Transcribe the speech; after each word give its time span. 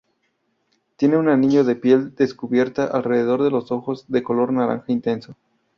Tiene 0.95 1.15
un 1.17 1.29
anillo 1.29 1.63
de 1.63 1.75
piel 1.75 2.15
descubierta 2.15 2.85
alrededor 2.85 3.43
de 3.43 3.51
los 3.51 3.71
ojos 3.71 4.05
de 4.09 4.23
color 4.23 4.51
naranja 4.51 4.85
intenso. 4.91 5.35